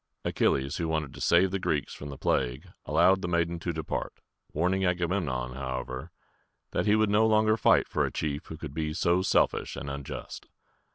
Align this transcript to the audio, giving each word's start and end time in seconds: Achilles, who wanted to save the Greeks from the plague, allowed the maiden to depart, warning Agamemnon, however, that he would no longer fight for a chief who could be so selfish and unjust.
Achilles, 0.25 0.77
who 0.77 0.87
wanted 0.87 1.13
to 1.13 1.21
save 1.21 1.51
the 1.51 1.59
Greeks 1.59 1.93
from 1.93 2.09
the 2.09 2.17
plague, 2.17 2.67
allowed 2.85 3.21
the 3.21 3.27
maiden 3.27 3.59
to 3.59 3.71
depart, 3.71 4.13
warning 4.51 4.83
Agamemnon, 4.83 5.53
however, 5.53 6.09
that 6.71 6.87
he 6.87 6.95
would 6.95 7.11
no 7.11 7.27
longer 7.27 7.55
fight 7.55 7.87
for 7.87 8.03
a 8.03 8.11
chief 8.11 8.47
who 8.47 8.57
could 8.57 8.73
be 8.73 8.95
so 8.95 9.21
selfish 9.21 9.75
and 9.75 9.91
unjust. 9.91 10.47